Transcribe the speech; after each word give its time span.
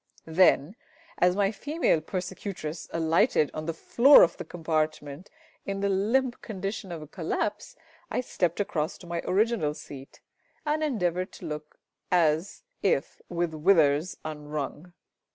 Then, 0.25 0.75
as 1.19 1.35
my 1.35 1.51
female 1.51 2.01
persecutress 2.01 2.89
alighted 2.91 3.51
on 3.53 3.67
the 3.67 3.73
floor 3.75 4.23
of 4.23 4.35
the 4.37 4.43
compartment 4.43 5.29
in 5.63 5.81
the 5.81 5.89
limp 5.89 6.41
condition 6.41 6.91
of 6.91 7.03
a 7.03 7.07
collapse, 7.07 7.75
I 8.09 8.21
stepped 8.21 8.59
across 8.59 8.97
to 8.97 9.05
my 9.05 9.21
original 9.25 9.75
seat, 9.75 10.19
and 10.65 10.83
endeavoured 10.83 11.31
to 11.33 11.45
look 11.45 11.79
as 12.11 12.63
if 12.81 13.21
with 13.29 13.53
withers 13.53 14.17
unwrung. 14.25 14.93